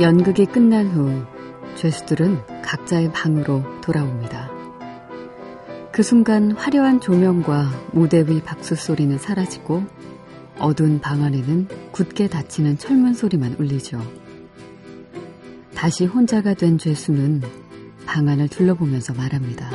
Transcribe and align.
연극이 0.00 0.46
끝난 0.46 0.86
후 0.86 1.24
죄수들은 1.74 2.62
각자의 2.62 3.12
방으로 3.12 3.64
돌아옵니다. 3.80 4.48
그 5.90 6.04
순간 6.04 6.52
화려한 6.52 7.00
조명과 7.00 7.90
무대 7.90 8.20
위 8.20 8.40
박수 8.40 8.76
소리는 8.76 9.18
사라지고 9.18 9.82
어두운 10.60 11.00
방 11.00 11.24
안에는 11.24 11.66
굳게 11.90 12.28
닫히는 12.28 12.78
철문 12.78 13.14
소리만 13.14 13.56
울리죠. 13.58 14.00
다시 15.74 16.06
혼자가 16.06 16.54
된 16.54 16.78
죄수는 16.78 17.42
방 18.06 18.28
안을 18.28 18.46
둘러보면서 18.46 19.14
말합니다. 19.14 19.68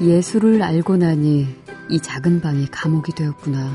예수를 0.00 0.62
알고 0.62 0.96
나니 0.96 1.59
이 1.90 1.98
작은 1.98 2.40
방이 2.40 2.68
감옥이 2.68 3.10
되었구나. 3.12 3.68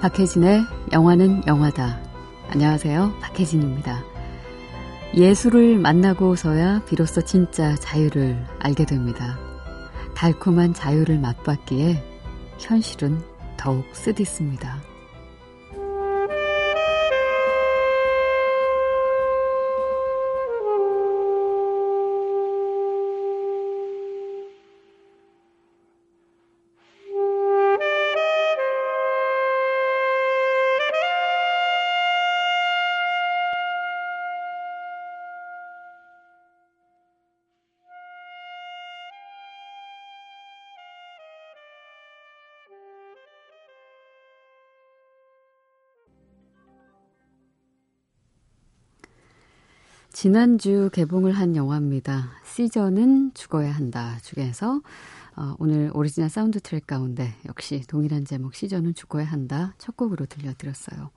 박혜진의 0.00 0.64
영화는 0.90 1.46
영화다. 1.46 2.00
안녕하세요. 2.50 3.14
박혜진입니다. 3.20 4.02
예수를 5.14 5.78
만나고서야 5.78 6.82
비로소 6.86 7.24
진짜 7.24 7.76
자유를 7.76 8.44
알게 8.58 8.84
됩니다. 8.84 9.38
달콤한 10.16 10.74
자유를 10.74 11.20
맛봤기에 11.20 12.17
현실은 12.58 13.20
더욱 13.56 13.84
쓰디습니다. 13.92 14.87
지난주 50.20 50.90
개봉을 50.92 51.30
한 51.30 51.54
영화입니다. 51.54 52.32
시저는 52.44 53.34
죽어야 53.34 53.70
한다 53.70 54.18
중에서 54.24 54.82
어, 55.36 55.54
오늘 55.60 55.92
오리지널 55.94 56.28
사운드 56.28 56.58
트랙 56.58 56.88
가운데 56.88 57.34
역시 57.46 57.82
동일한 57.86 58.24
제목 58.24 58.56
시저는 58.56 58.94
죽어야 58.94 59.24
한다 59.24 59.76
첫 59.78 59.96
곡으로 59.96 60.26
들려드렸어요. 60.26 61.10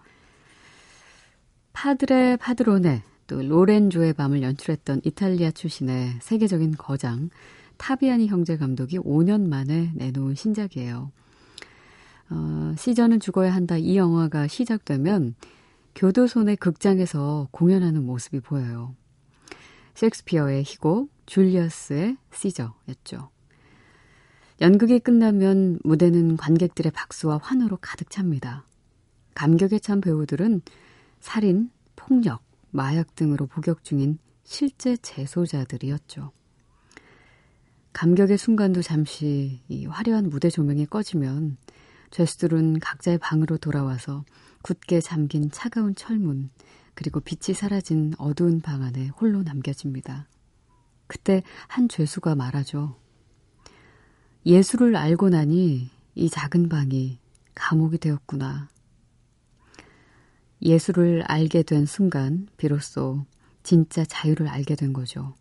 Padre 1.73 2.37
Padrone 2.37 3.01
또 3.25 3.41
로렌조의 3.41 4.13
밤을 4.13 4.43
연출했던 4.43 5.01
이탈리아 5.03 5.49
출신의 5.49 6.19
세계적인 6.21 6.75
거장 6.77 7.31
타비아니 7.77 8.27
형제 8.27 8.55
감독이 8.55 8.99
5년 8.99 9.47
만에 9.47 9.93
내놓은 9.95 10.35
신작이에요. 10.35 11.11
어, 12.29 12.75
시저는 12.77 13.19
죽어야 13.19 13.51
한다 13.51 13.77
이 13.77 13.97
영화가 13.97 14.45
시작되면 14.45 15.33
교도소 15.95 16.43
내 16.43 16.55
극장에서 16.55 17.47
공연하는 17.51 18.05
모습이 18.05 18.39
보여요. 18.39 18.95
셰익스피어의 20.01 20.63
희곡, 20.63 21.11
줄리어스의 21.27 22.17
시저였죠. 22.33 23.29
연극이 24.59 24.99
끝나면 24.99 25.79
무대는 25.83 26.37
관객들의 26.37 26.91
박수와 26.91 27.39
환호로 27.41 27.77
가득 27.81 28.09
찹니다. 28.09 28.65
감격에 29.35 29.79
찬 29.79 30.01
배우들은 30.01 30.61
살인, 31.19 31.69
폭력, 31.95 32.43
마약 32.71 33.15
등으로 33.15 33.45
복역 33.45 33.83
중인 33.83 34.17
실제 34.43 34.97
재소자들이었죠. 34.97 36.31
감격의 37.93 38.37
순간도 38.37 38.81
잠시 38.81 39.61
이 39.67 39.85
화려한 39.85 40.29
무대 40.29 40.49
조명이 40.49 40.85
꺼지면 40.87 41.57
죄수들은 42.09 42.79
각자의 42.79 43.19
방으로 43.19 43.57
돌아와서 43.57 44.25
굳게 44.63 45.01
잠긴 45.01 45.51
차가운 45.51 45.93
철문, 45.95 46.49
그리고 46.93 47.19
빛이 47.19 47.55
사라진 47.55 48.13
어두운 48.17 48.61
방 48.61 48.83
안에 48.83 49.07
홀로 49.07 49.43
남겨집니다. 49.43 50.27
그때 51.07 51.43
한 51.67 51.89
죄수가 51.89 52.35
말하죠. 52.35 52.95
예수를 54.45 54.95
알고 54.95 55.29
나니 55.29 55.89
이 56.15 56.29
작은 56.29 56.69
방이 56.69 57.19
감옥이 57.53 57.97
되었구나. 57.97 58.69
예수를 60.61 61.23
알게 61.27 61.63
된 61.63 61.85
순간 61.85 62.47
비로소 62.57 63.25
진짜 63.63 64.05
자유를 64.05 64.47
알게 64.47 64.75
된 64.75 64.93
거죠. 64.93 65.35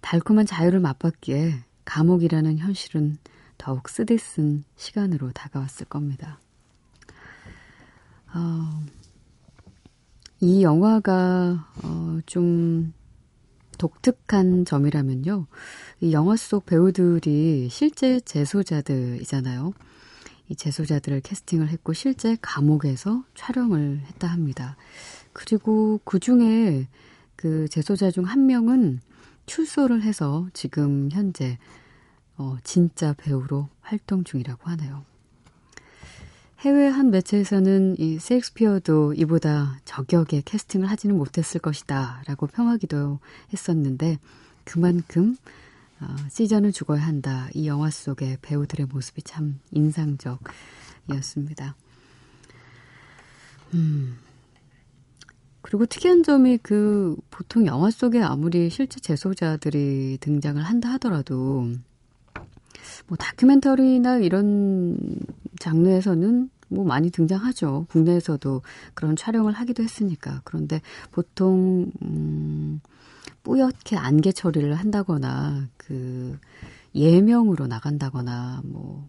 달콤한 0.00 0.46
자유를 0.46 0.80
맛봤기에 0.80 1.64
감옥이라는 1.84 2.58
현실은 2.58 3.16
더욱 3.58 3.88
쓰디쓴 3.88 4.64
시간으로 4.76 5.32
다가왔을 5.32 5.86
겁니다. 5.86 6.38
어, 8.34 8.84
이 10.40 10.62
영화가 10.62 11.66
어, 11.82 12.18
좀 12.26 12.92
독특한 13.78 14.64
점이라면요. 14.64 15.46
이 16.00 16.12
영화 16.12 16.36
속 16.36 16.66
배우들이 16.66 17.68
실제 17.70 18.20
재소자들이잖아요. 18.20 19.72
이 20.48 20.54
재소자들을 20.56 21.20
캐스팅을 21.22 21.68
했고 21.68 21.92
실제 21.92 22.36
감옥에서 22.40 23.24
촬영을 23.34 24.00
했다 24.06 24.28
합니다. 24.28 24.76
그리고 25.32 26.00
그 26.04 26.18
중에 26.18 26.88
그 27.36 27.68
재소자 27.68 28.10
중 28.10 28.24
한 28.24 28.46
명은 28.46 29.00
출소를 29.46 30.02
해서 30.02 30.48
지금 30.52 31.08
현재 31.12 31.58
어, 32.36 32.56
진짜 32.64 33.14
배우로 33.14 33.68
활동 33.80 34.24
중이라고 34.24 34.70
하네요. 34.70 35.04
해외 36.60 36.88
한 36.88 37.10
매체에서는 37.10 37.96
이 37.98 38.18
셰익스피어도 38.18 39.14
이보다 39.14 39.78
저격의 39.84 40.42
캐스팅을 40.42 40.90
하지는 40.90 41.16
못했을 41.16 41.60
것이다 41.60 42.22
라고 42.26 42.46
평하기도 42.46 43.18
했었는데 43.52 44.18
그만큼 44.64 45.36
어, 46.00 46.14
시전은 46.30 46.72
죽어야 46.72 47.00
한다. 47.00 47.48
이 47.54 47.66
영화 47.66 47.90
속의 47.90 48.38
배우들의 48.42 48.86
모습이 48.86 49.22
참 49.22 49.58
인상적이었습니다. 49.72 51.74
음. 53.74 54.18
그리고 55.62 55.84
특이한 55.84 56.22
점이 56.22 56.58
그 56.58 57.16
보통 57.30 57.66
영화 57.66 57.90
속에 57.90 58.22
아무리 58.22 58.70
실제 58.70 59.00
재소자들이 59.00 60.18
등장을 60.20 60.62
한다 60.62 60.90
하더라도 60.92 61.72
뭐 63.08 63.16
다큐멘터리나 63.18 64.18
이런 64.18 64.96
장르에서는 65.58 66.50
뭐 66.68 66.84
많이 66.84 67.10
등장하죠. 67.10 67.86
국내에서도 67.90 68.62
그런 68.94 69.16
촬영을 69.16 69.52
하기도 69.52 69.82
했으니까. 69.82 70.40
그런데 70.44 70.80
보통 71.10 71.90
음 72.02 72.80
뿌옇게 73.42 73.96
안개 73.96 74.32
처리를 74.32 74.74
한다거나 74.74 75.68
그 75.76 76.38
예명으로 76.94 77.66
나간다거나 77.66 78.62
뭐 78.64 79.08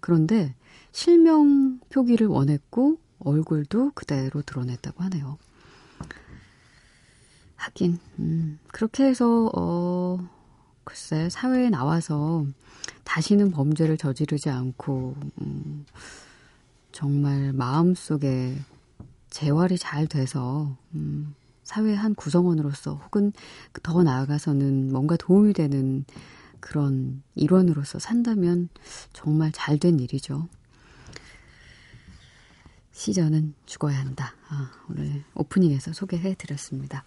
그런데 0.00 0.54
실명 0.92 1.80
표기를 1.90 2.26
원했고 2.26 2.98
얼굴도 3.18 3.92
그대로 3.94 4.42
드러냈다고 4.42 5.02
하네요. 5.04 5.38
하긴 7.56 7.98
음 8.18 8.58
그렇게 8.68 9.04
해서 9.04 9.50
어 9.54 10.18
글쎄 10.84 11.28
사회에 11.28 11.68
나와서 11.68 12.46
다시는 13.04 13.50
범죄를 13.50 13.96
저지르지 13.96 14.50
않고 14.50 15.16
음, 15.40 15.84
정말 16.96 17.52
마음속에 17.52 18.56
재활이 19.28 19.76
잘 19.76 20.06
돼서 20.06 20.78
음, 20.94 21.34
사회의 21.62 21.94
한 21.94 22.14
구성원으로서 22.14 22.94
혹은 22.94 23.34
더 23.82 24.02
나아가서는 24.02 24.92
뭔가 24.92 25.14
도움이 25.18 25.52
되는 25.52 26.06
그런 26.58 27.22
일원으로서 27.34 27.98
산다면 27.98 28.70
정말 29.12 29.52
잘 29.52 29.76
된 29.78 30.00
일이죠. 30.00 30.48
시전은 32.92 33.52
죽어야 33.66 34.00
한다. 34.00 34.32
아, 34.48 34.70
오늘 34.88 35.22
오프닝에서 35.34 35.92
소개해 35.92 36.34
드렸습니다. 36.36 37.04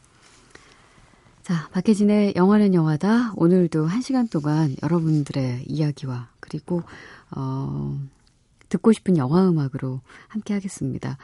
자, 1.41 1.67
박혜진의 1.71 2.33
영화는 2.35 2.75
영화다. 2.75 3.33
오늘도 3.37 3.87
한 3.87 4.03
시간 4.03 4.27
동안 4.27 4.75
여러분들의 4.83 5.63
이야기와 5.65 6.29
그리고, 6.39 6.83
어, 7.31 7.99
듣고 8.69 8.93
싶은 8.93 9.17
영화 9.17 9.47
음악으로 9.47 10.01
함께 10.27 10.53
하겠습니다. 10.53 11.17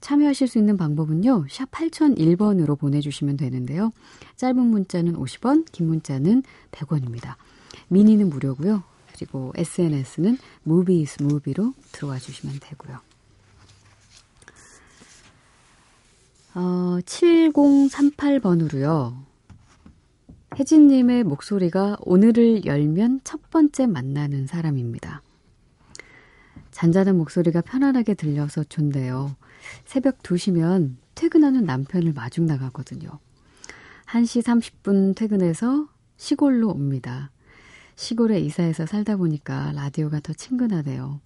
참여하실 0.00 0.46
수 0.46 0.58
있는 0.58 0.76
방법은요. 0.76 1.46
샵 1.50 1.68
8001번으로 1.70 2.78
보내주시면 2.78 3.38
되는데요. 3.38 3.92
짧은 4.36 4.56
문자는 4.56 5.14
50원, 5.14 5.64
긴 5.72 5.88
문자는 5.88 6.44
100원입니다. 6.70 7.34
미니는 7.88 8.28
무료고요. 8.28 8.84
그리고 9.14 9.52
SNS는 9.56 10.38
무비스 10.62 11.22
무비로 11.22 11.72
들어와 11.92 12.18
주시면 12.18 12.56
되고요. 12.60 12.98
어, 16.54 16.98
7038번으로요. 17.04 19.16
혜진님의 20.58 21.24
목소리가 21.24 21.98
오늘을 22.00 22.64
열면 22.64 23.20
첫 23.24 23.50
번째 23.50 23.86
만나는 23.86 24.46
사람입니다. 24.46 25.20
잔잔한 26.76 27.16
목소리가 27.16 27.62
편안하게 27.62 28.12
들려서 28.12 28.62
좋네요. 28.62 29.34
새벽 29.86 30.18
2시면 30.18 30.96
퇴근하는 31.14 31.64
남편을 31.64 32.12
마중 32.12 32.44
나가거든요. 32.44 33.18
1시 34.04 34.42
30분 34.42 35.16
퇴근해서 35.16 35.88
시골로 36.18 36.68
옵니다. 36.68 37.30
시골에 37.94 38.40
이사해서 38.40 38.84
살다 38.84 39.16
보니까 39.16 39.72
라디오가 39.72 40.20
더 40.20 40.34
친근하네요. 40.34 41.22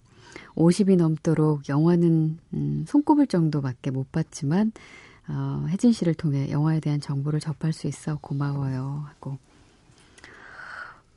50이 0.55 0.95
넘도록 0.95 1.67
영화는 1.67 2.39
음, 2.53 2.85
손꼽을 2.87 3.27
정도밖에 3.27 3.91
못 3.91 4.09
봤지만 4.13 4.71
어, 5.27 5.65
혜진 5.67 5.91
씨를 5.91 6.13
통해 6.13 6.49
영화에 6.49 6.79
대한 6.79 7.01
정보를 7.01 7.41
접할 7.41 7.73
수 7.73 7.87
있어 7.87 8.17
고마워요. 8.21 9.03
하고. 9.05 9.37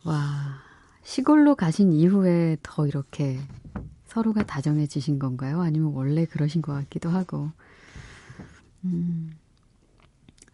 와, 0.02 0.58
시골로 1.04 1.54
가신 1.54 1.92
이후에 1.92 2.56
더 2.64 2.88
이렇게 2.88 3.38
서로가 4.14 4.44
다정해지신 4.46 5.18
건가요? 5.18 5.60
아니면 5.60 5.92
원래 5.92 6.24
그러신 6.24 6.62
것 6.62 6.72
같기도 6.72 7.10
하고. 7.10 7.50
음, 8.84 9.32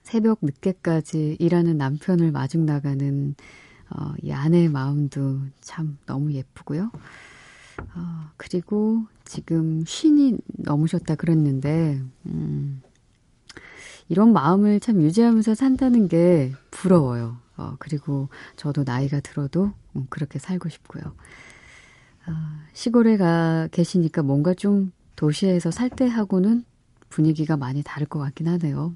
새벽 0.03 0.39
늦게까지 0.41 1.37
일하는 1.39 1.77
남편을 1.77 2.33
마중 2.33 2.65
나가는 2.65 3.35
어, 3.91 4.15
이 4.23 4.33
아내의 4.33 4.71
마음도 4.71 5.41
참 5.61 5.99
너무 6.07 6.33
예쁘고요. 6.33 6.91
어, 7.95 8.31
그리고 8.39 9.05
지금 9.27 9.85
쉰이 9.87 10.39
넘으셨다 10.57 11.17
그랬는데, 11.17 12.01
음, 12.27 12.81
이런 14.09 14.33
마음을 14.33 14.81
참 14.81 15.03
유지하면서 15.03 15.55
산다는 15.55 16.09
게 16.09 16.53
부러워요. 16.71 17.37
어, 17.59 17.77
그리고 17.79 18.31
저도 18.57 18.85
나이가 18.85 19.21
들어도 19.21 19.73
음, 19.97 20.07
그렇게 20.09 20.39
살고 20.39 20.71
싶고요. 20.71 21.03
어, 22.31 22.35
시골에 22.73 23.17
가 23.17 23.69
계시니까 23.73 24.23
뭔가 24.23 24.55
좀 24.55 24.93
도시에서 25.17 25.71
살 25.71 25.91
때하고는 25.91 26.65
분위기가 27.09 27.57
많이 27.57 27.83
다를 27.83 28.07
것 28.07 28.19
같긴 28.21 28.49
하네요. 28.49 28.95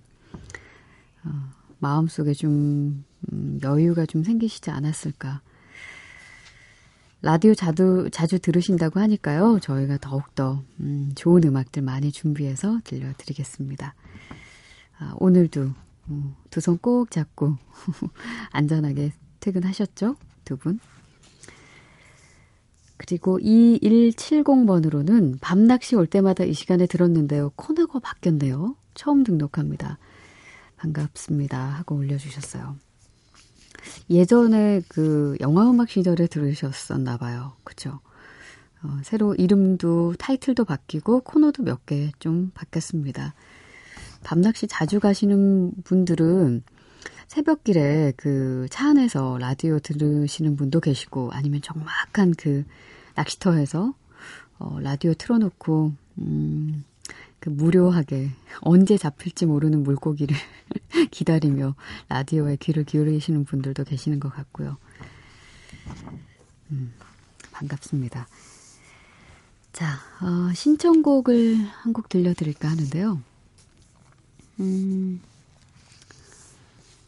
어, 1.25 1.31
마음속에 1.79 2.33
좀 2.33 3.05
음, 3.33 3.59
여유가 3.63 4.07
좀 4.07 4.23
생기시지 4.23 4.71
않았을까. 4.71 5.43
라디오 7.23 7.55
자주, 7.55 8.09
자주 8.13 8.39
들으신다고 8.39 9.01
하니까요. 9.01 9.59
저희가 9.61 9.97
더욱더 9.99 10.63
음, 10.81 11.11
좋은 11.15 11.43
음악들 11.45 11.83
많이 11.83 12.13
준비해서 12.13 12.81
들려드리겠습니다. 12.85 13.95
아, 14.99 15.15
오늘도 15.19 15.71
어, 16.09 16.37
두손 16.51 16.79
꼭 16.79 17.11
잡고 17.11 17.57
안전하게 18.53 19.13
퇴근하셨죠? 19.41 20.17
두 20.45 20.57
분. 20.57 20.79
그리고 22.97 23.39
2170번으로는 23.41 25.39
밤낚시 25.41 25.97
올 25.97 26.07
때마다 26.07 26.45
이 26.45 26.53
시간에 26.53 26.87
들었는데요. 26.87 27.51
코너가 27.57 27.99
바뀌었네요. 27.99 28.77
처음 28.95 29.25
등록합니다. 29.25 29.99
반갑습니다. 30.77 31.59
하고 31.61 31.97
올려주셨어요. 31.97 32.77
예전에 34.11 34.81
그 34.89 35.37
영화음악 35.41 35.91
시절에 35.91 36.27
들으셨었나 36.27 37.17
봐요. 37.17 37.53
그쵸? 37.65 38.01
어, 38.83 38.99
새로 39.03 39.35
이름도 39.35 40.15
타이틀도 40.19 40.65
바뀌고 40.65 41.21
코너도 41.21 41.63
몇 41.65 41.85
개 41.87 42.11
좀 42.19 42.51
바뀌었습니다. 42.55 43.35
밤낚시 44.23 44.67
자주 44.67 45.01
가시는 45.01 45.73
분들은 45.85 46.63
새벽길에 47.29 48.13
그 48.17 48.67
차 48.71 48.89
안에서 48.91 49.39
라디오 49.39 49.79
들으시는 49.79 50.57
분도 50.57 50.81
계시고 50.81 51.31
아니면 51.33 51.61
정막한 51.63 52.35
그 52.37 52.65
낚시터에서 53.15 53.95
어, 54.59 54.79
라디오 54.81 55.15
틀어놓고 55.15 55.93
음, 56.19 56.85
그 57.41 57.49
무료하게 57.51 58.31
언제 58.61 58.97
잡힐지 58.97 59.47
모르는 59.47 59.83
물고기를 59.83 60.37
기다리며 61.11 61.75
라디오에 62.09 62.57
귀를 62.57 62.85
기울이시는 62.85 63.45
분들도 63.45 63.85
계시는 63.85 64.21
것 64.21 64.31
같고요. 64.31 64.77
음, 66.71 66.93
반갑습니다. 67.53 68.27
자, 69.73 69.99
어, 70.23 70.53
신청곡을 70.55 71.57
한 71.57 71.93
곡 71.93 72.09
들려드릴까 72.09 72.69
하는데요. 72.71 73.21
음, 74.61 75.21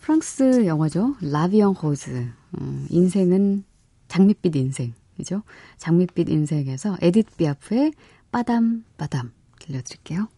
프랑스 0.06 0.66
영화죠. 0.66 1.16
라비앙 1.20 1.72
호즈. 1.72 2.30
음, 2.60 2.86
인생은 2.90 3.64
장밋빛 4.06 4.54
인생 4.54 4.94
이죠. 5.18 5.42
장밋빛 5.78 6.28
인생에서 6.28 6.96
에디트 7.02 7.34
비아프의 7.34 7.92
빠담 8.30 8.84
빠담 8.96 9.32
들려드릴게요. 9.58 10.28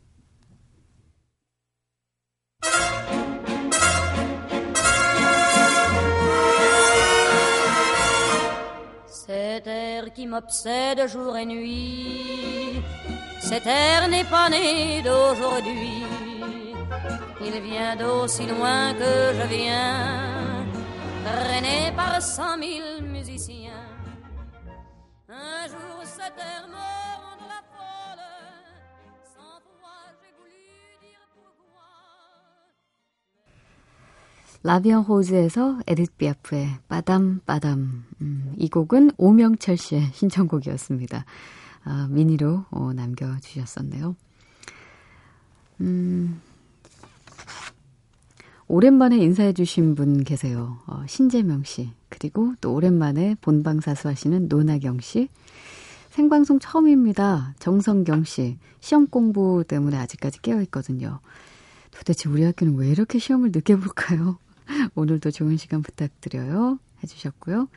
Il 17.40 17.62
vient 17.62 17.94
d'aussi 17.96 18.46
loin 18.46 18.92
que 18.94 19.32
je 19.38 19.46
viens, 19.48 20.66
traîné 21.24 21.92
par 21.94 22.20
cent 22.20 22.58
mille 22.58 23.02
musiciens. 23.02 23.86
Un 25.28 25.68
jour 25.68 26.02
cette 26.04 26.34
terre 26.34 26.66
me 26.66 26.88
rendra 27.22 27.60
folle, 27.72 28.26
sans 29.22 29.60
foi 29.62 29.96
j'ai 30.20 30.32
voulu 30.36 30.98
dire 31.00 31.24
pourquoi. 31.32 31.86
라비앙 34.64 35.02
호즈에서 35.02 35.78
에디트 35.86 36.16
비아프의 36.16 36.78
빠담 36.88 37.40
빠담 37.46 38.04
음, 38.20 38.52
이 38.58 38.68
곡은 38.68 39.12
오명철 39.16 39.76
씨의 39.76 40.10
신청곡이었습니다. 40.12 41.24
아, 41.84 42.08
미니로 42.10 42.64
어, 42.70 42.92
남겨주셨었네요. 42.92 44.16
음, 45.80 46.40
오랜만에 48.68 49.16
인사해주신 49.16 49.94
분 49.94 50.24
계세요. 50.24 50.78
어, 50.86 51.02
신재명 51.06 51.64
씨. 51.64 51.90
그리고 52.10 52.54
또 52.60 52.74
오랜만에 52.74 53.34
본방사수 53.40 54.08
하시는 54.08 54.46
노나경 54.48 55.00
씨. 55.00 55.30
생방송 56.10 56.58
처음입니다. 56.58 57.54
정성경 57.58 58.24
씨. 58.24 58.58
시험 58.80 59.06
공부 59.06 59.64
때문에 59.66 59.96
아직까지 59.96 60.42
깨어있거든요. 60.42 61.20
도대체 61.92 62.28
우리 62.28 62.44
학교는 62.44 62.76
왜 62.76 62.90
이렇게 62.90 63.18
시험을 63.18 63.52
늦게 63.52 63.76
볼까요? 63.76 64.38
오늘도 64.94 65.30
좋은 65.30 65.56
시간 65.56 65.80
부탁드려요. 65.80 66.78
해주셨고요. 67.02 67.68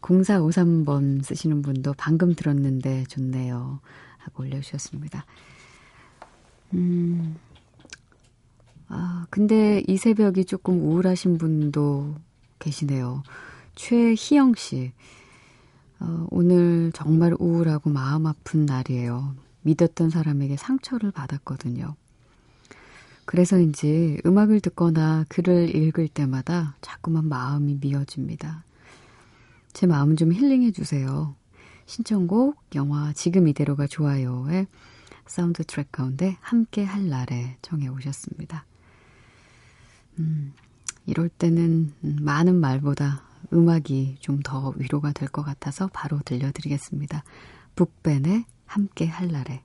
0453번 0.00 1.22
쓰시는 1.22 1.60
분도 1.60 1.94
방금 1.98 2.34
들었는데 2.34 3.04
좋네요. 3.08 3.80
하고 4.18 4.42
올려주셨습니다. 4.42 5.26
음, 6.72 7.36
아, 8.88 9.26
근데 9.30 9.82
이 9.86 9.96
새벽이 9.96 10.44
조금 10.44 10.80
우울하신 10.80 11.38
분도 11.38 12.14
계시네요. 12.58 13.22
최희영 13.74 14.54
씨. 14.56 14.92
어, 16.00 16.26
오늘 16.30 16.92
정말 16.92 17.34
우울하고 17.38 17.90
마음 17.90 18.26
아픈 18.26 18.66
날이에요. 18.66 19.34
믿었던 19.62 20.10
사람에게 20.10 20.56
상처를 20.56 21.10
받았거든요. 21.10 21.94
그래서인지 23.24 24.20
음악을 24.26 24.60
듣거나 24.60 25.24
글을 25.28 25.74
읽을 25.74 26.08
때마다 26.08 26.76
자꾸만 26.82 27.26
마음이 27.28 27.78
미어집니다. 27.80 28.64
제 29.72 29.86
마음 29.86 30.14
좀 30.16 30.32
힐링해 30.32 30.72
주세요. 30.72 31.34
신청곡 31.86 32.62
영화 32.74 33.12
지금 33.14 33.48
이대로가 33.48 33.86
좋아요의 33.86 34.66
사운드 35.26 35.64
트랙 35.64 35.90
가운데 35.90 36.36
함께 36.40 36.84
할 36.84 37.08
날에 37.08 37.56
정해 37.62 37.88
오셨습니다. 37.88 38.66
음, 40.18 40.52
이럴 41.06 41.28
때는 41.28 41.92
많은 42.00 42.54
말보다 42.56 43.22
음악이 43.52 44.16
좀 44.20 44.42
더 44.42 44.72
위로가 44.76 45.12
될 45.12 45.28
것 45.28 45.42
같아서 45.42 45.88
바로 45.92 46.18
들려드리겠습니다. 46.24 47.24
북벤의 47.76 48.44
함께 48.66 49.06
할 49.06 49.28
날에 49.28 49.62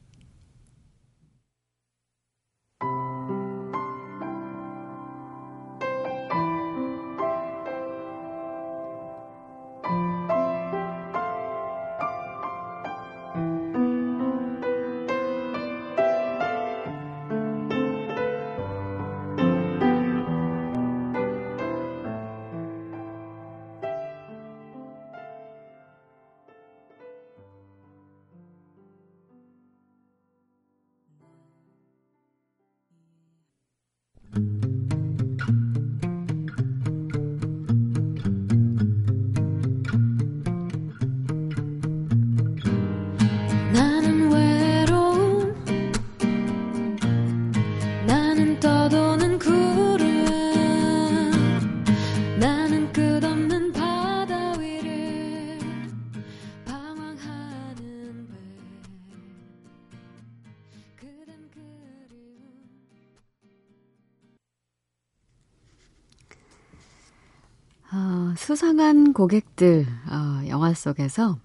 수상한 68.38 69.14
고객들, 69.14 69.86
어, 70.10 70.48
영화 70.48 70.74
속에서 70.74 71.38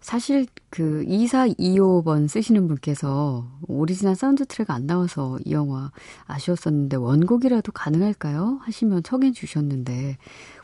사실 0.00 0.46
그 0.70 1.04
2425번 1.06 2.26
쓰시는 2.26 2.66
분께서 2.68 3.46
오리지널 3.68 4.16
사운드 4.16 4.46
트랙 4.46 4.70
안 4.70 4.86
나와서 4.86 5.38
이 5.44 5.52
영화 5.52 5.90
아쉬웠었는데 6.26 6.96
원곡이라도 6.96 7.72
가능할까요? 7.72 8.60
하시며 8.62 9.02
청해 9.02 9.32
주셨는데 9.32 10.16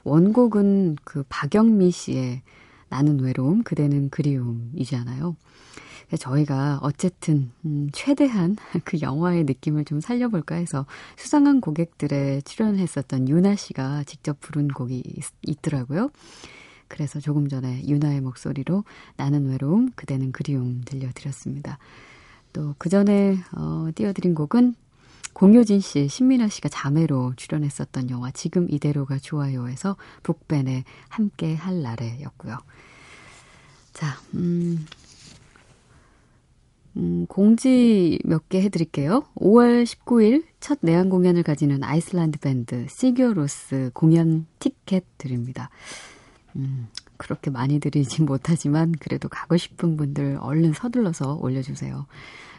원곡은 0.05 0.97
그 1.05 1.25
박영미 1.29 1.91
씨의 1.91 2.43
나는 2.89 3.21
외로움, 3.21 3.63
그대는 3.63 4.11
그리움이잖아요. 4.11 5.37
저희가 6.19 6.79
어쨌든 6.83 7.51
음, 7.65 7.91
최대한 7.93 8.57
그 8.85 8.99
영화의 9.01 9.45
느낌을 9.45 9.85
좀 9.85 10.01
살려볼까 10.01 10.55
해서 10.55 10.87
수상한 11.17 11.61
고객들에 11.61 12.43
출연했었던 12.43 13.29
유나 13.29 13.57
씨가 13.57 14.05
직접 14.05 14.39
부른 14.41 14.69
곡이 14.69 15.03
있, 15.43 15.63
더라고요 15.63 16.11
그래서 16.89 17.19
조금 17.19 17.49
전에 17.49 17.83
유나의 17.89 18.21
목소리로 18.21 18.85
나는 19.17 19.49
외로움, 19.49 19.91
그대는 19.97 20.31
그리움 20.31 20.83
들려드렸습니다. 20.85 21.79
또 22.53 22.75
그 22.79 22.89
전에 22.89 23.39
어, 23.53 23.89
띄워드린 23.95 24.35
곡은 24.35 24.75
공효진 25.33 25.81
씨, 25.81 26.09
신민아 26.09 26.49
씨가 26.49 26.71
자매로 26.71 27.35
출연했었던 27.37 28.09
영화 28.09 28.31
지금 28.31 28.67
이대로가 28.71 29.19
좋아요에서 29.19 29.97
북벤의 30.23 30.85
함께 31.11 31.55
할 31.55 31.83
날에였고요. 31.83 32.57
자, 33.93 34.19
음, 34.35 34.39
음, 34.41 34.87
공지 37.37 38.19
몇 38.25 38.49
개 38.49 38.63
해드릴게요. 38.63 39.23
5월 39.35 39.85
19일 39.85 40.47
첫 40.59 40.79
내한 40.81 41.11
공연을 41.11 41.43
가지는 41.43 41.85
아이슬란드 41.85 42.39
밴드 42.39 42.87
시겨로스 42.89 43.91
공연 43.93 44.47
티켓 44.59 45.05
드립니다. 45.19 45.69
음, 46.57 46.89
그렇게 47.19 47.51
많이 47.51 47.79
드리진 47.79 48.25
못하지만 48.25 48.93
그래도 48.99 49.29
가고 49.29 49.59
싶은 49.59 49.99
분들 49.99 50.39
얼른 50.41 50.73
서둘러서 50.73 51.35
올려주세요. 51.35 52.07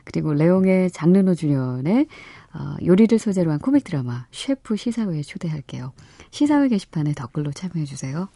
그리고 0.04 0.36
레옹의 0.36 0.92
장르노 0.92 1.34
주연의 1.34 2.06
어, 2.54 2.76
요리를 2.86 3.18
소재로 3.18 3.50
한 3.52 3.58
코믹 3.58 3.84
드라마 3.84 4.28
셰프 4.32 4.76
시사회에 4.76 5.24
초대할게요. 5.24 5.92
시사회 6.30 6.68
게시판에 6.68 7.14
댓글로 7.14 7.52
참여해주세요. 7.52 8.30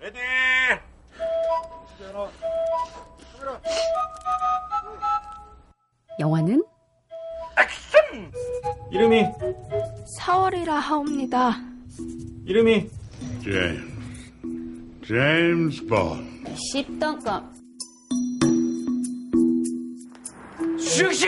레디! 0.00 0.85
영화는 6.18 6.62
액션! 7.58 8.32
이름이 8.90 9.24
4월이라 10.18 10.66
하옵니다. 10.68 11.60
이름이 12.46 12.88
제임스 13.42 15.06
제임스 15.06 15.86
본 15.86 16.44
10등급 16.74 17.44
수영 20.78 21.12
씨! 21.12 21.26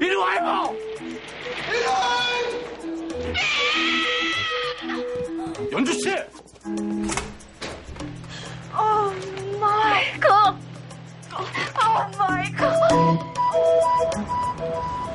이리 0.00 0.14
와요! 0.14 0.72
연주 5.72 5.92
씨! 5.94 6.10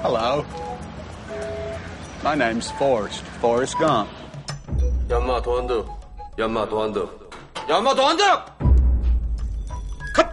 Hello. 0.05 0.45
My 2.23 2.35
name's 2.35 2.69
Forrest. 2.77 3.23
Forrest 3.41 3.75
Gump. 3.79 4.07
연마 5.09 5.41
도안드. 5.41 5.83
연마 6.37 6.69
도안드. 6.69 7.07
연마 7.67 7.95
도안드! 7.95 8.21
컷! 10.13 10.27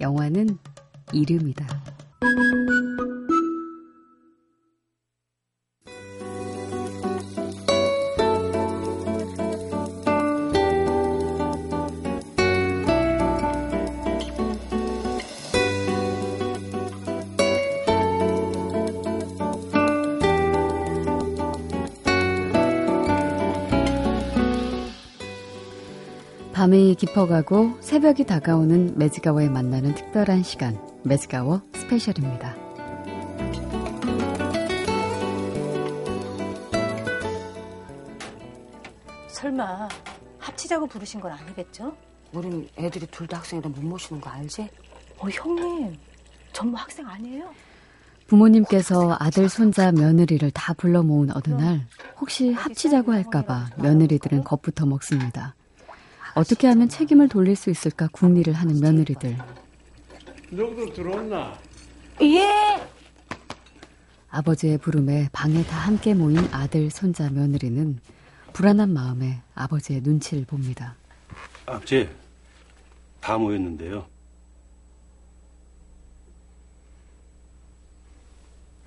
영화는 0.00 0.56
이름이다. 1.12 1.75
깊어가고 26.96 27.76
새벽이 27.80 28.24
다가오는 28.24 28.98
매즈가워에 28.98 29.48
만나는 29.48 29.94
특별한 29.94 30.42
시간, 30.42 30.78
매즈가워 31.04 31.62
스페셜입니다. 31.74 32.56
설마 39.28 39.88
합치자고 40.38 40.86
부르신 40.86 41.20
건 41.20 41.32
아니겠죠? 41.32 41.94
우린 42.32 42.68
애들이 42.78 43.06
둘 43.06 43.26
다 43.26 43.38
학생이라 43.38 43.68
못 43.68 43.82
모시는 43.82 44.20
거 44.20 44.30
알지? 44.30 44.68
어, 45.18 45.28
형님. 45.28 45.96
전뭐 46.52 46.74
학생 46.74 47.06
아니에요? 47.06 47.50
부모님께서 48.28 49.16
아들, 49.20 49.48
손자, 49.48 49.92
며느리를 49.92 50.50
다 50.50 50.72
불러 50.72 51.02
모은 51.02 51.30
어느 51.32 51.54
날 51.54 51.86
혹시 52.20 52.52
합치자고 52.52 53.12
할까봐 53.12 53.70
며느리들은 53.76 54.42
겁부터 54.42 54.86
먹습니다. 54.86 55.54
어떻게 56.36 56.66
하면 56.66 56.90
책임을 56.90 57.28
돌릴 57.30 57.56
수 57.56 57.70
있을까 57.70 58.08
궁리를 58.12 58.52
하는 58.52 58.78
며느리들. 58.78 59.38
누구도 60.50 60.92
들어왔나? 60.92 61.58
예! 62.20 62.86
아버지의 64.28 64.76
부름에 64.76 65.30
방에 65.32 65.64
다 65.64 65.78
함께 65.78 66.12
모인 66.12 66.36
아들, 66.52 66.90
손자, 66.90 67.30
며느리는 67.30 67.98
불안한 68.52 68.92
마음에 68.92 69.40
아버지의 69.54 70.02
눈치를 70.02 70.44
봅니다. 70.44 70.94
아버지, 71.64 72.06
다 73.22 73.38
모였는데요. 73.38 74.06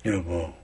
여보, 0.06 0.54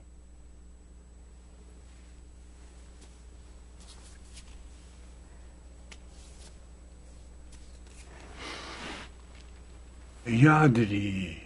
이 10.27 10.45
아들이 10.45 11.37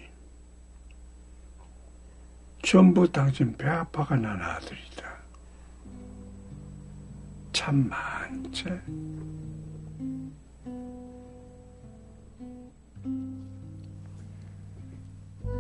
전부 2.64 3.10
당신 3.12 3.56
배 3.56 3.68
아파가 3.68 4.16
난 4.16 4.42
아들이다. 4.42 5.12
참 7.54 7.88
많지. 7.88 8.66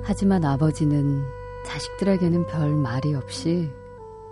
하지만 0.03 0.43
아버지는 0.43 1.23
자식들에게는 1.67 2.47
별 2.47 2.73
말이 2.73 3.13
없이 3.13 3.69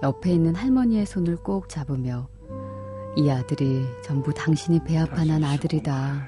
옆에 0.01 0.31
있는 0.31 0.55
할머니의 0.55 1.05
손을 1.05 1.35
꼭 1.37 1.69
잡으며 1.69 2.27
이 3.15 3.29
아들이 3.29 3.85
전부 4.03 4.33
당신이 4.33 4.83
배 4.83 4.97
아파 4.97 5.23
난 5.25 5.43
아들이다. 5.43 6.27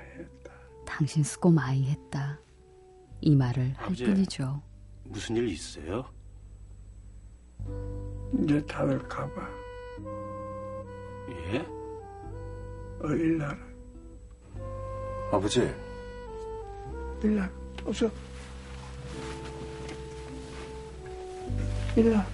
당신 0.85 1.23
수고 1.23 1.49
많이 1.49 1.89
했다. 1.89 2.37
이 3.21 3.35
말을 3.35 3.73
할 3.77 3.85
아버지. 3.85 4.05
뿐이죠. 4.05 4.61
무슨 5.03 5.35
일 5.37 5.47
있어요? 5.49 6.05
이제 8.41 8.65
다들 8.65 8.99
가봐. 9.07 9.49
예? 11.53 11.59
어, 13.03 13.07
일날, 13.09 13.57
아버지, 15.31 15.61
일날, 17.23 17.51
어서. 17.85 18.09
일날. 21.95 22.25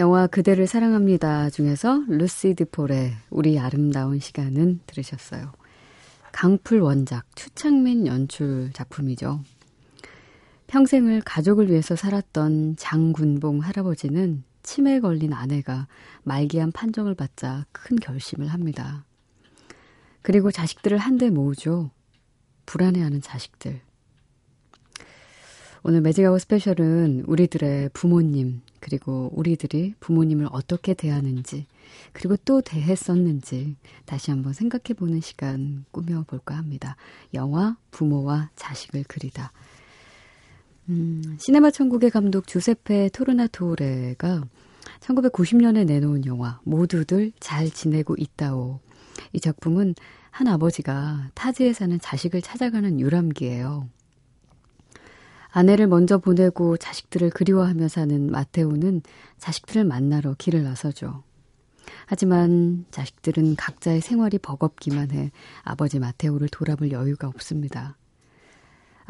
영화 0.00 0.26
그대를 0.26 0.66
사랑합니다 0.66 1.50
중에서 1.50 2.02
루시 2.08 2.54
드 2.54 2.64
폴의 2.64 3.12
우리 3.28 3.58
아름다운 3.58 4.18
시간은 4.18 4.80
들으셨어요. 4.86 5.52
강풀 6.32 6.80
원작, 6.80 7.26
추창민 7.36 8.06
연출 8.06 8.70
작품이죠. 8.72 9.42
평생을 10.70 11.22
가족을 11.22 11.68
위해서 11.68 11.96
살았던 11.96 12.76
장군봉 12.76 13.58
할아버지는 13.58 14.44
치매에 14.62 15.00
걸린 15.00 15.32
아내가 15.32 15.88
말기암 16.22 16.70
판정을 16.70 17.16
받자 17.16 17.66
큰 17.72 17.96
결심을 17.96 18.46
합니다. 18.46 19.04
그리고 20.22 20.52
자식들을 20.52 20.96
한데 20.96 21.28
모으죠. 21.28 21.90
불안해하는 22.66 23.20
자식들. 23.20 23.80
오늘 25.82 26.02
매직아웃 26.02 26.42
스페셜은 26.42 27.24
우리들의 27.26 27.90
부모님, 27.92 28.60
그리고 28.78 29.32
우리들이 29.34 29.94
부모님을 29.98 30.50
어떻게 30.52 30.94
대하는지, 30.94 31.66
그리고 32.12 32.36
또 32.44 32.60
대했었는지 32.60 33.76
다시 34.04 34.30
한번 34.30 34.52
생각해보는 34.52 35.20
시간 35.20 35.84
꾸며볼까 35.90 36.56
합니다. 36.56 36.94
영화 37.34 37.76
부모와 37.90 38.50
자식을 38.54 39.02
그리다. 39.08 39.50
음, 40.90 41.36
시네마 41.38 41.70
천국의 41.70 42.10
감독 42.10 42.48
주세페 42.48 43.10
토르나토레가 43.10 44.42
1990년에 44.98 45.86
내놓은 45.86 46.26
영화 46.26 46.58
모두들 46.64 47.30
잘 47.38 47.70
지내고 47.70 48.16
있다오. 48.18 48.80
이 49.32 49.38
작품은 49.38 49.94
한 50.32 50.48
아버지가 50.48 51.30
타지에 51.34 51.74
사는 51.74 51.96
자식을 52.00 52.42
찾아가는 52.42 52.98
유람기예요. 52.98 53.88
아내를 55.52 55.86
먼저 55.86 56.18
보내고 56.18 56.76
자식들을 56.76 57.30
그리워하며 57.30 57.86
사는 57.86 58.28
마테오는 58.28 59.02
자식들을 59.38 59.84
만나러 59.84 60.34
길을 60.38 60.64
나서죠. 60.64 61.22
하지만 62.06 62.84
자식들은 62.90 63.54
각자의 63.54 64.00
생활이 64.00 64.38
버겁기만 64.38 65.12
해 65.12 65.30
아버지 65.62 66.00
마테오를 66.00 66.48
돌아볼 66.48 66.90
여유가 66.90 67.28
없습니다. 67.28 67.96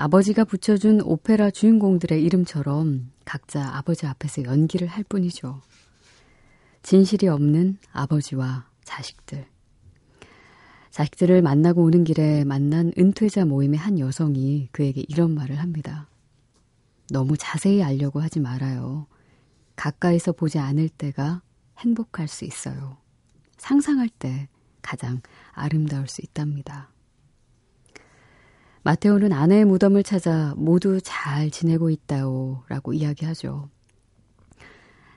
아버지가 0.01 0.45
붙여준 0.45 1.03
오페라 1.03 1.51
주인공들의 1.51 2.23
이름처럼 2.23 3.11
각자 3.27 3.77
아버지 3.77 4.07
앞에서 4.07 4.45
연기를 4.45 4.89
할 4.89 5.05
뿐이죠. 5.05 5.61
진실이 6.83 7.29
없는 7.29 7.77
아버지와 7.93 8.67
자식들. 8.83 9.47
자식들을 10.91 11.43
만나고 11.43 11.83
오는 11.83 12.03
길에 12.05 12.45
만난 12.45 12.93
은퇴자 12.97 13.45
모임의 13.45 13.79
한 13.79 13.99
여성이 13.99 14.71
그에게 14.73 15.05
이런 15.07 15.35
말을 15.35 15.57
합니다. 15.59 16.09
너무 17.11 17.37
자세히 17.37 17.83
알려고 17.83 18.23
하지 18.23 18.41
말아요. 18.41 19.07
가까이서 19.77 20.33
보지 20.33 20.59
않을 20.59 20.89
때가 20.89 21.43
행복할 21.77 22.27
수 22.27 22.47
있어요. 22.47 22.97
상상할 23.59 24.09
때 24.09 24.49
가장 24.81 25.21
아름다울 25.53 26.09
수 26.09 26.23
있답니다. 26.23 26.89
마테오는 28.83 29.33
아내의 29.33 29.65
무덤을 29.67 30.03
찾아 30.03 30.55
모두 30.57 31.01
잘 31.03 31.51
지내고 31.51 31.91
있다오 31.91 32.63
라고 32.69 32.93
이야기하죠. 32.93 33.69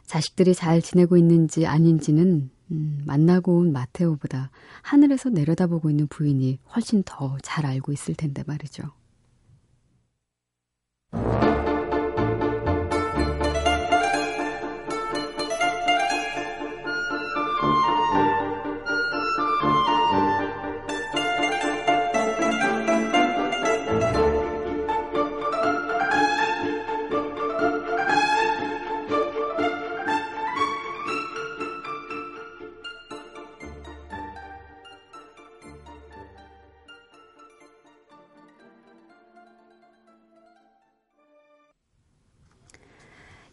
자식들이 0.06 0.54
잘 0.54 0.82
지내고 0.82 1.18
있는지 1.18 1.66
아닌지는 1.66 2.50
음, 2.72 3.04
만나고 3.06 3.58
온 3.58 3.72
마테오보다 3.72 4.52
하늘에서 4.82 5.30
내려다보고 5.30 5.90
있는 5.90 6.08
부인이 6.08 6.60
훨씬 6.76 7.04
더 7.04 7.38
잘 7.42 7.66
알고 7.66 7.92
있을 7.92 8.16
텐데 8.16 8.44
말이죠. 8.46 8.84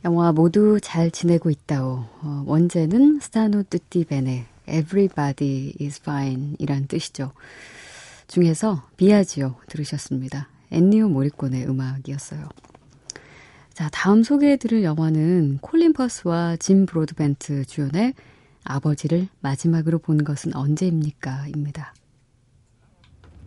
영화 0.04 0.32
모두 0.32 0.78
잘 0.80 1.10
지내고 1.10 1.50
있다오. 1.50 2.04
어, 2.22 2.44
원제는 2.46 3.20
Stanno 3.20 3.64
tutti 3.64 4.04
bene, 4.04 4.46
Everybody 4.66 5.74
is 5.80 6.00
fine 6.00 6.56
이란 6.58 6.86
뜻이죠. 6.86 7.32
중에서 8.26 8.82
Viaggio 8.96 9.56
들으셨습니다. 9.68 10.48
엔니오 10.70 11.08
모리콘의 11.08 11.68
음악이었어요. 11.68 12.48
자, 13.74 13.90
다음 13.92 14.22
소개해드릴 14.22 14.84
영화는 14.84 15.58
콜린 15.60 15.92
퍼스와 15.92 16.56
짐 16.56 16.86
브로드벤트 16.86 17.64
주연의 17.66 18.14
아버지를 18.64 19.28
마지막으로 19.40 19.98
본 19.98 20.24
것은 20.24 20.54
언제입니까? 20.54 21.48
입니다. 21.48 21.92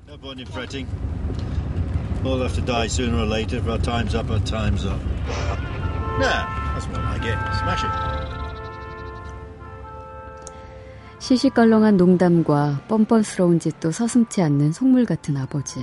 No 0.08 0.18
It. 6.16 6.54
시시껄렁한 11.18 11.98
농담과 11.98 12.84
뻔뻔스러운 12.88 13.60
짓도 13.60 13.92
서슴지 13.92 14.44
않는 14.44 14.74
속물 14.74 15.06
같은 15.06 15.38
아버지. 15.38 15.80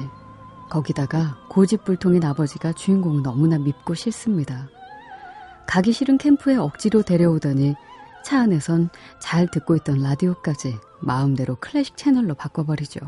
거기다가 0.71 1.37
고집불통인 1.49 2.25
아버지가 2.25 2.73
주인공을 2.73 3.23
너무나 3.23 3.59
밉고 3.59 3.95
싫습니다. 3.95 4.69
가기 5.67 5.93
싫은 5.93 6.19
캠프에 6.19 6.57
억지로 6.57 7.03
데려오더니 7.03 7.75
차 8.25 8.41
안에선 8.41 8.91
잘 9.19 9.51
듣고 9.51 9.75
있던 9.77 10.01
라디오까지 10.01 10.77
마음대로 11.01 11.57
클래식 11.57 11.97
채널로 11.97 12.35
바꿔버리죠. 12.35 13.01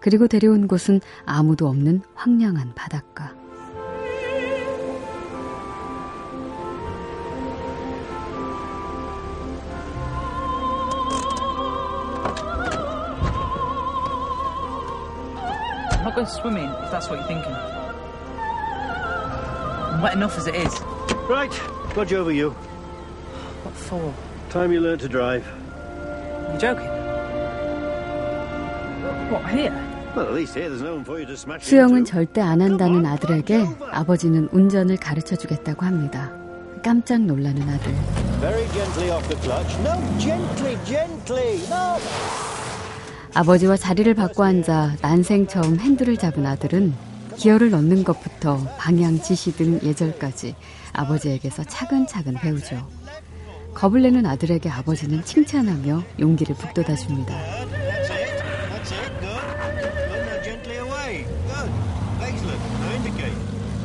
그리고 0.00 0.26
데려온 0.26 0.66
곳은 0.66 1.00
아무도 1.26 1.68
없는 1.68 2.02
황량한 2.14 2.74
바닷가. 2.74 3.43
Not 16.14 16.26
going 16.26 16.40
swimming, 16.40 16.70
if 16.84 16.92
that's 16.92 17.10
what 17.10 17.18
you're 17.18 17.26
thinking. 17.26 17.52
I'm 19.90 20.00
wet 20.00 20.14
enough 20.14 20.38
as 20.38 20.46
it 20.46 20.54
is. 20.54 20.72
Right, 21.28 21.50
Budge 21.92 22.12
over 22.12 22.30
you. 22.30 22.50
What 23.64 23.74
for? 23.74 24.14
Time 24.48 24.70
you 24.70 24.80
learn 24.80 25.00
to 25.00 25.08
drive. 25.08 25.44
You 26.52 26.58
joking? 26.60 26.86
What, 29.28 29.50
here? 29.50 29.74
Well, 30.14 30.26
at 30.28 30.34
least 30.34 30.54
here 30.54 30.68
there's 30.68 30.82
no 30.82 30.94
one 30.94 31.04
for 31.04 31.18
you 31.18 31.26
to 31.26 31.36
smash 31.36 31.64
수영은. 31.64 32.04
절대 32.04 32.40
안 32.40 32.62
한다는 32.62 33.04
아들에게 33.04 33.66
아버지는 33.90 34.48
운전을 34.52 34.98
가르쳐 34.98 35.34
주겠다고 35.34 35.84
합니다. 35.84 36.30
깜짝 36.84 37.22
놀라는 37.22 37.60
아들. 37.68 37.92
Very 38.40 38.68
gently 38.72 39.10
off 39.10 39.26
the 39.28 39.40
clutch. 39.42 39.76
No, 39.82 39.98
gently, 40.20 40.78
gently. 40.84 41.58
No. 41.68 41.98
아버지와 43.34 43.76
자리를 43.76 44.14
바꿔 44.14 44.44
앉아 44.44 44.96
난생 45.02 45.48
처음 45.48 45.78
핸들을 45.80 46.16
잡은 46.16 46.46
아들은 46.46 46.94
기어를 47.36 47.70
넣는 47.70 48.04
것부터 48.04 48.58
방향 48.78 49.20
지시 49.20 49.56
등 49.56 49.80
예절까지 49.82 50.54
아버지에게서 50.92 51.64
차근차근 51.64 52.34
배우죠. 52.34 52.86
겁을 53.74 54.02
내는 54.02 54.24
아들에게 54.24 54.70
아버지는 54.70 55.24
칭찬하며 55.24 56.04
용기를 56.20 56.54
북돋아 56.54 56.94
줍니다. 56.94 57.34
That's 57.34 58.10
it. 58.12 58.44
That's 58.70 58.92
it. 58.92 59.10
Good. 59.18 59.42
Good. 59.82 60.22
Now 60.30 60.42
gently 60.44 60.76
away. 60.78 61.26
Good. 61.50 61.70
Excellent. 62.22 62.62
Now 62.78 62.94
indicate. 62.94 63.34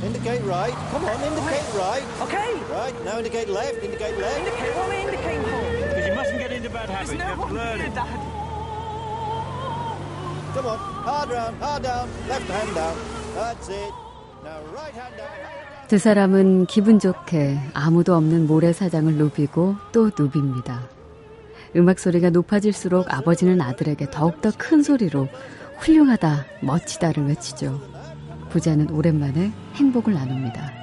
Indicate 0.05 0.43
right. 0.45 0.75
Come 0.93 1.05
on, 1.05 1.17
indicate 1.25 1.65
right. 1.73 2.05
Okay. 2.21 2.53
Right. 2.69 2.93
Now 3.03 3.17
indicate 3.17 3.49
left. 3.49 3.81
Indicate 3.83 4.15
left. 4.21 4.37
Indicate 4.37 4.75
what 4.77 4.85
am 4.85 4.91
I 4.93 4.99
indicating 5.09 5.41
for? 5.41 5.61
Because 5.89 6.05
you 6.07 6.13
mustn't 6.13 6.37
get 6.37 6.51
into 6.51 6.69
bad 6.69 6.87
There's 6.87 7.09
habits. 7.09 7.11
You 7.13 7.17
no 7.17 7.25
have 7.25 7.35
to 7.35 7.41
one 7.41 7.55
learn 7.55 7.77
here, 7.79 7.87
it. 7.87 7.95
Dad. 7.95 8.38
Come 10.59 10.71
on. 10.71 10.79
Hard 11.05 11.31
round. 11.31 11.55
Hard 11.63 11.83
down. 11.83 12.09
Left 12.27 12.51
hand 12.51 12.75
down. 12.75 12.95
That's 13.33 13.69
it. 13.69 13.93
Now 14.43 14.59
right 14.75 14.93
hand 14.93 15.15
down. 15.15 15.87
두 15.87 15.97
사람은 15.97 16.65
기분 16.65 16.99
좋게 16.99 17.57
아무도 17.73 18.13
없는 18.13 18.45
모래사장을 18.45 19.13
누비고 19.13 19.77
또 19.93 20.09
누빕니다. 20.09 20.81
음악 21.77 21.97
소리가 21.99 22.29
높아질수록 22.31 23.05
아버지는 23.13 23.61
아들에게 23.61 24.11
더욱더 24.11 24.51
큰 24.57 24.83
소리로 24.83 25.29
훌륭하다, 25.77 26.45
멋지다를 26.61 27.27
외치죠. 27.27 27.79
부자는 28.49 28.89
오랜만에 28.91 29.53
행복을 29.75 30.13
나눕니다. 30.13 30.78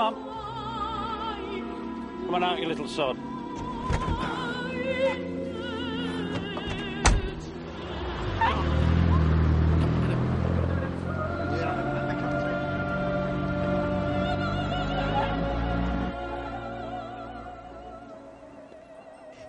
Come 0.00 0.14
on. 0.14 0.30
Come 2.24 2.34
on 2.34 2.42
out, 2.42 2.58
you 2.58 2.68
little 2.68 2.88
sod. 2.88 3.18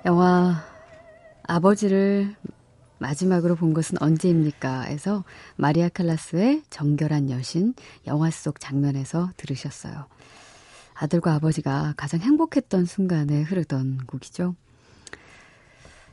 영화 0.04 0.66
아버지를 1.44 2.36
마지막으로 2.98 3.56
본 3.56 3.74
것은 3.74 4.02
언제입니까? 4.02 4.90
에서 4.90 5.24
마리아 5.56 5.88
칼라스의 5.88 6.64
정결한 6.70 7.30
여신 7.30 7.74
영화 8.06 8.30
속 8.30 8.60
장면에서 8.60 9.30
들으셨어요. 9.38 10.08
아들과 11.02 11.34
아버지가 11.34 11.96
가장 11.98 12.20
행복했던 12.20 12.86
순간에 12.86 13.42
흐르던 13.42 14.02
곡이죠. 14.06 14.56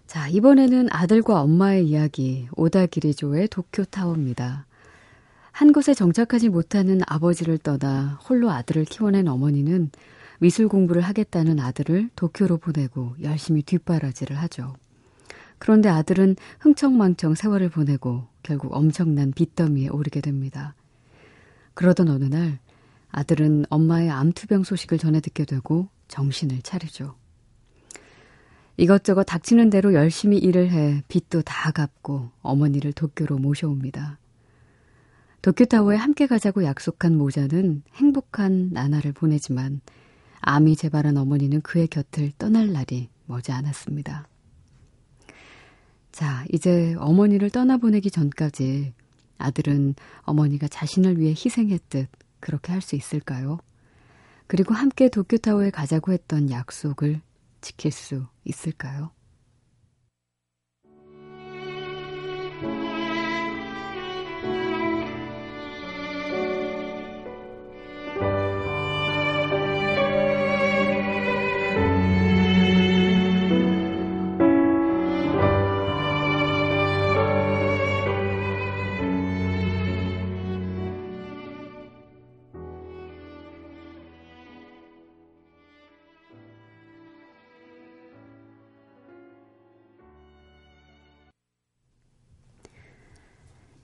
자, 0.06 0.28
이번에는 0.28 0.88
아들과 0.90 1.42
엄마의 1.42 1.86
이야기, 1.86 2.48
오다기리조의 2.56 3.48
도쿄타워입니다. 3.48 4.64
한 5.52 5.72
곳에 5.72 5.92
정착하지 5.92 6.48
못하는 6.48 7.02
아버지를 7.06 7.58
떠나 7.58 8.18
홀로 8.26 8.50
아들을 8.50 8.86
키워낸 8.86 9.28
어머니는 9.28 9.90
미술 10.38 10.68
공부를 10.68 11.02
하겠다는 11.02 11.60
아들을 11.60 12.08
도쿄로 12.16 12.56
보내고 12.56 13.14
열심히 13.22 13.60
뒷바라지를 13.60 14.38
하죠. 14.38 14.74
그런데 15.58 15.90
아들은 15.90 16.36
흥청망청 16.60 17.34
세월을 17.34 17.68
보내고 17.68 18.26
결국 18.42 18.72
엄청난 18.74 19.32
빚더미에 19.32 19.88
오르게 19.88 20.22
됩니다. 20.22 20.74
그러던 21.74 22.08
어느 22.08 22.24
날 22.24 22.58
아들은 23.18 23.64
엄마의 23.68 24.10
암투병 24.10 24.62
소식을 24.62 24.98
전해 24.98 25.20
듣게 25.20 25.44
되고 25.44 25.88
정신을 26.06 26.62
차리죠. 26.62 27.16
이것저것 28.76 29.24
닥치는 29.24 29.70
대로 29.70 29.92
열심히 29.92 30.38
일을 30.38 30.70
해 30.70 31.02
빚도 31.08 31.42
다 31.42 31.72
갚고 31.72 32.30
어머니를 32.42 32.92
도쿄로 32.92 33.38
모셔옵니다. 33.38 34.20
도쿄타워에 35.42 35.96
함께 35.96 36.28
가자고 36.28 36.62
약속한 36.62 37.16
모자는 37.16 37.82
행복한 37.94 38.70
나날을 38.70 39.12
보내지만 39.12 39.80
암이 40.40 40.76
재발한 40.76 41.16
어머니는 41.16 41.60
그의 41.62 41.88
곁을 41.88 42.30
떠날 42.38 42.72
날이 42.72 43.08
머지 43.26 43.50
않았습니다. 43.50 44.28
자, 46.12 46.44
이제 46.52 46.94
어머니를 46.98 47.50
떠나보내기 47.50 48.12
전까지 48.12 48.92
아들은 49.38 49.96
어머니가 50.22 50.68
자신을 50.68 51.18
위해 51.18 51.30
희생했듯 51.30 52.08
그렇게 52.40 52.72
할 52.72 52.80
수 52.82 52.96
있을까요? 52.96 53.58
그리고 54.46 54.74
함께 54.74 55.08
도쿄타워에 55.08 55.70
가자고 55.70 56.12
했던 56.12 56.50
약속을 56.50 57.20
지킬 57.60 57.92
수 57.92 58.26
있을까요? 58.44 59.10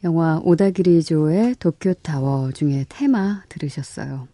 영화 0.04 0.38
오다기리조의 0.44 1.56
도쿄타워 1.58 2.52
중에 2.52 2.84
테마 2.90 3.44
들으셨어요. 3.48 4.28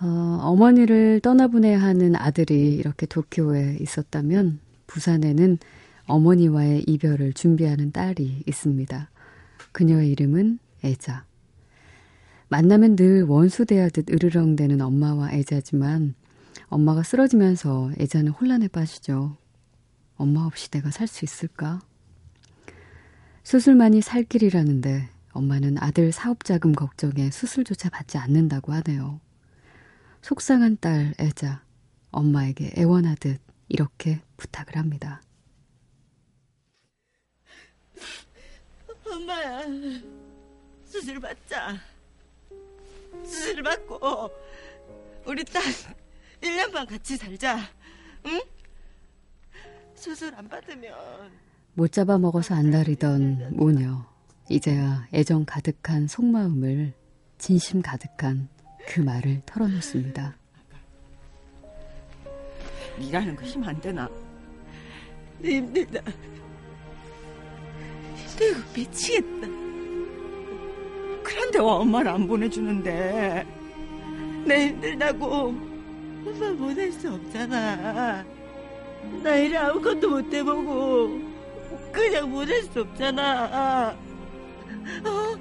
어, 0.00 0.06
어머니를 0.42 1.18
떠나보내야 1.20 1.80
하는 1.82 2.14
아들이 2.14 2.76
이렇게 2.76 3.06
도쿄에 3.06 3.78
있었다면 3.80 4.60
부산에는 4.86 5.58
어머니와의 6.06 6.84
이별을 6.86 7.32
준비하는 7.32 7.90
딸이 7.90 8.44
있습니다. 8.46 9.10
그녀의 9.72 10.10
이름은 10.10 10.60
애자. 10.84 11.24
만나면 12.48 12.94
늘 12.94 13.24
원수대하듯 13.24 14.10
으르렁대는 14.10 14.80
엄마와 14.80 15.32
애자지만 15.32 16.14
엄마가 16.68 17.02
쓰러지면서 17.02 17.90
애자는 17.98 18.30
혼란에 18.30 18.68
빠지죠. 18.68 19.36
엄마 20.16 20.44
없이 20.44 20.70
내가 20.70 20.92
살 20.92 21.08
수 21.08 21.24
있을까? 21.24 21.80
수술만이 23.44 24.00
살 24.00 24.24
길이라는데 24.24 25.10
엄마는 25.32 25.76
아들 25.78 26.12
사업자금 26.12 26.72
걱정에 26.72 27.30
수술조차 27.30 27.90
받지 27.90 28.16
않는다고 28.16 28.72
하네요. 28.72 29.20
속상한 30.22 30.78
딸 30.80 31.14
애자, 31.20 31.62
엄마에게 32.10 32.72
애원하듯 32.76 33.38
이렇게 33.68 34.20
부탁을 34.38 34.76
합니다. 34.76 35.20
엄마야, 39.06 39.62
수술 40.86 41.20
받자. 41.20 41.76
수술 43.24 43.62
받고 43.62 44.30
우리 45.26 45.44
딸 45.44 45.62
1년만 46.40 46.88
같이 46.88 47.18
살자. 47.18 47.58
응? 48.24 48.40
수술 49.94 50.34
안 50.34 50.48
받으면 50.48 51.43
못 51.74 51.90
잡아먹어서 51.92 52.54
안달이던 52.54 53.56
모녀. 53.56 54.04
이제야 54.48 55.06
애정 55.12 55.44
가득한 55.44 56.06
속마음을 56.06 56.92
진심 57.38 57.82
가득한 57.82 58.48
그 58.86 59.00
말을 59.00 59.40
털어놓습니다. 59.46 60.36
일하는 63.00 63.34
거 63.34 63.42
힘 63.44 63.64
안 63.64 63.80
되나? 63.80 64.08
내 65.40 65.56
힘들다. 65.56 66.00
힘들고 68.16 68.60
미치겠다. 68.76 69.48
그런데 71.24 71.58
왜 71.58 71.64
엄마를 71.64 72.10
안 72.10 72.26
보내주는데? 72.28 73.46
내 74.46 74.68
힘들다고 74.68 75.26
엄마 75.26 76.56
보낼 76.56 76.92
수 76.92 77.12
없잖아. 77.12 78.24
나 79.22 79.36
일을 79.36 79.56
아무것도 79.56 80.08
못 80.10 80.32
해보고 80.32 81.33
그냥 81.92 82.30
보낼 82.30 82.62
수 82.64 82.80
없잖아. 82.80 83.96
어? 85.04 85.36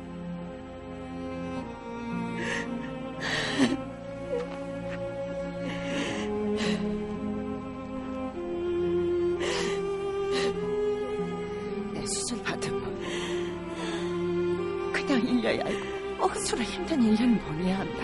내 11.93 12.05
수술 12.05 12.41
받으면 12.43 12.81
그냥 14.93 15.21
일려야 15.27 15.65
알고 15.65 16.23
억수로 16.25 16.61
힘든 16.61 17.01
일은 17.03 17.37
보내야 17.39 17.79
한다. 17.79 18.03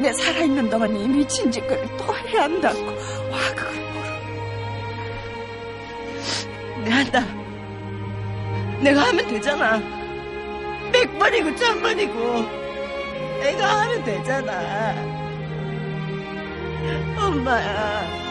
내 0.00 0.12
살아있는 0.12 0.70
동안 0.70 0.94
이 0.96 1.08
미친 1.08 1.50
짓거리를 1.50 1.96
또 1.96 2.14
해야 2.14 2.44
한다고 2.44 2.78
와 2.86 3.54
그걸 3.54 3.77
내가 6.88 6.96
한다. 6.96 7.20
내가 8.80 9.08
하면 9.08 9.28
되잖아. 9.28 9.78
백 10.90 11.18
번이고 11.18 11.54
천 11.56 11.82
번이고. 11.82 12.46
내가 13.40 13.82
하면 13.82 14.04
되잖아. 14.04 14.94
엄마야 17.18 18.27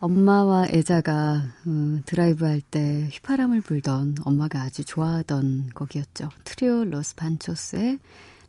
엄마와 0.00 0.68
애자가 0.68 1.42
음, 1.66 2.02
드라이브할 2.06 2.60
때 2.60 3.08
휘파람을 3.10 3.62
불던 3.62 4.18
엄마가 4.24 4.62
아주 4.62 4.84
좋아하던 4.84 5.70
곡이었죠. 5.74 6.28
트리오 6.44 6.84
로스 6.84 7.16
판초스의 7.16 7.98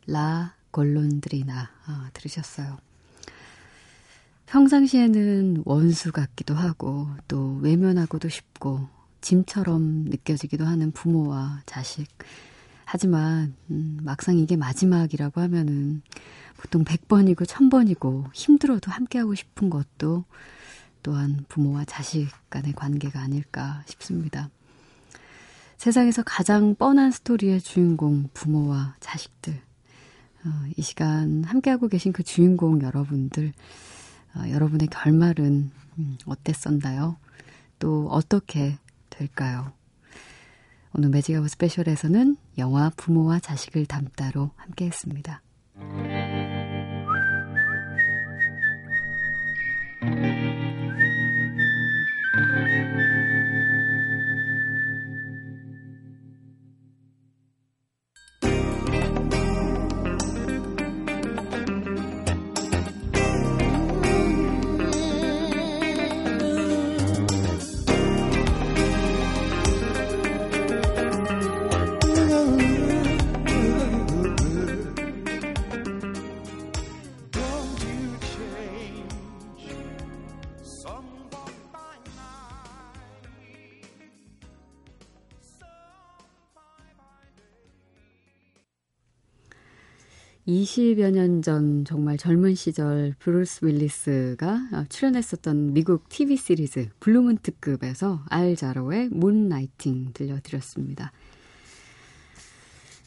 라 0.06 0.54
골론드리나 0.70 1.70
아, 1.86 2.10
들으셨어요. 2.12 2.78
평상시에는 4.46 5.62
원수 5.64 6.12
같기도 6.12 6.54
하고 6.54 7.08
또 7.26 7.58
외면하고도 7.62 8.28
싶고 8.28 8.88
짐처럼 9.20 10.04
느껴지기도 10.04 10.64
하는 10.64 10.92
부모와 10.92 11.62
자식. 11.66 12.06
하지만 12.84 13.54
음, 13.70 13.98
막상 14.02 14.38
이게 14.38 14.56
마지막이라고 14.56 15.40
하면은 15.40 16.02
보통 16.56 16.84
100번이고 16.84 17.44
1000번이고 17.44 18.26
힘들어도 18.34 18.92
함께하고 18.92 19.34
싶은 19.34 19.68
것도 19.68 20.24
또한 21.02 21.44
부모와 21.48 21.84
자식 21.84 22.28
간의 22.50 22.72
관계가 22.72 23.20
아닐까 23.20 23.82
싶습니다. 23.86 24.50
세상에서 25.76 26.22
가장 26.22 26.74
뻔한 26.74 27.10
스토리의 27.10 27.60
주인공 27.60 28.28
부모와 28.34 28.96
자식들. 29.00 29.54
어, 29.54 30.48
이 30.76 30.82
시간 30.82 31.44
함께하고 31.44 31.88
계신 31.88 32.12
그 32.12 32.22
주인공 32.22 32.82
여러분들, 32.82 33.52
어, 34.34 34.48
여러분의 34.48 34.88
결말은 34.88 35.70
음, 35.98 36.18
어땠었나요? 36.26 37.16
또 37.78 38.08
어떻게 38.10 38.78
될까요? 39.08 39.72
오늘 40.92 41.08
매직아웃 41.10 41.48
스페셜에서는 41.50 42.36
영화 42.58 42.90
부모와 42.96 43.38
자식을 43.40 43.86
담다로 43.86 44.50
함께했습니다. 44.56 45.42
(20여 90.70 91.10
년 91.10 91.42
전) 91.42 91.84
정말 91.84 92.16
젊은 92.16 92.54
시절 92.54 93.12
브루스 93.18 93.64
윌리스가 93.64 94.86
출연했었던 94.88 95.72
미국 95.72 96.08
TV 96.08 96.36
시리즈 96.36 96.88
블루문 97.00 97.38
특급에서 97.38 98.22
알 98.28 98.54
자로의 98.54 99.08
Moonlighting 99.08 100.12
들려드렸습니다. 100.14 101.10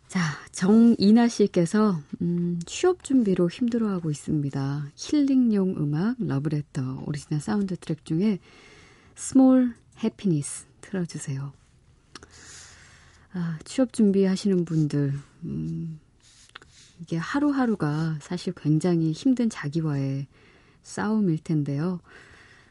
자, 0.09 0.19
정이나 0.51 1.29
씨께서 1.29 2.01
음, 2.21 2.59
취업 2.65 3.01
준비로 3.01 3.49
힘들어하고 3.49 4.11
있습니다. 4.11 4.87
힐링용 4.95 5.77
음악 5.77 6.17
러브레터 6.19 7.03
오리지널 7.07 7.39
사운드 7.39 7.77
트랙 7.77 8.03
중에 8.03 8.39
Small 9.15 9.73
Happiness 10.03 10.65
틀어주세요. 10.81 11.53
아, 13.31 13.57
취업 13.63 13.93
준비하시는 13.93 14.65
분들 14.65 15.13
음, 15.45 15.99
이게 17.03 17.17
하루하루가 17.17 18.17
사실 18.21 18.53
굉장히 18.55 19.11
힘든 19.11 19.49
자기와의 19.49 20.27
싸움일 20.81 21.39
텐데요. 21.43 21.99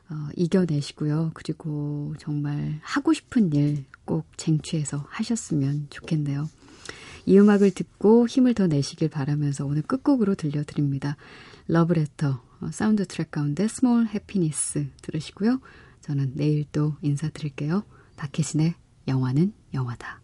어, 0.09 0.29
이겨내시고요. 0.37 1.31
그리고 1.35 2.15
정말 2.19 2.81
하고 2.83 3.13
싶은 3.13 3.53
일 3.53 3.85
꼭 4.05 4.27
쟁취해서 4.37 5.07
하셨으면 5.09 5.87
좋겠네요. 5.91 6.49
이 7.25 7.39
음악을 7.39 7.71
듣고 7.71 8.27
힘을 8.27 8.55
더 8.55 8.67
내시길 8.67 9.09
바라면서 9.09 9.65
오늘 9.65 9.83
끝곡으로 9.83 10.35
들려드립니다. 10.35 11.17
러브레터 11.69 12.43
어, 12.61 12.71
사운드 12.73 13.07
트랙 13.07 13.31
가운데 13.31 13.69
Small 13.69 14.07
Happiness 14.07 14.89
들으시고요. 15.03 15.61
저는 16.01 16.33
내일 16.35 16.65
또 16.73 16.97
인사드릴게요. 17.03 17.85
박혜신의 18.17 18.75
영화는 19.09 19.53
영화다. 19.73 20.22